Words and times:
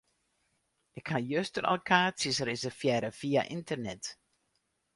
Ik 0.99 1.07
ha 1.11 1.19
juster 1.31 1.63
al 1.69 1.79
kaartsjes 1.89 2.37
reservearre 2.49 3.09
fia 3.19 3.43
ynternet. 3.57 4.03